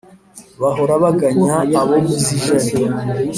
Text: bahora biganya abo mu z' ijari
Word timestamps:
bahora 0.61 0.93
biganya 1.03 1.47
abo 1.81 1.95
mu 2.05 2.15
z' 2.23 2.31
ijari 2.35 2.69